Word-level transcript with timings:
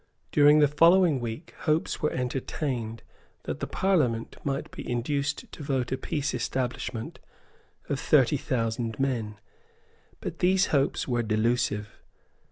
During 0.31 0.57
the 0.61 0.67
following 0.67 1.19
week 1.19 1.53
hopes 1.65 2.01
were 2.01 2.09
entertained 2.11 3.03
that 3.43 3.59
the 3.59 3.67
Parliament 3.67 4.35
might 4.43 4.71
be 4.71 4.89
induced 4.89 5.51
to 5.51 5.61
vote 5.61 5.91
a 5.91 5.95
peace 5.99 6.33
establishment 6.33 7.19
of 7.87 7.99
thirty 7.99 8.37
thousand 8.37 8.99
men. 8.99 9.35
But 10.19 10.39
these 10.39 10.65
hopes 10.73 11.07
were 11.07 11.21
delusive. 11.21 12.01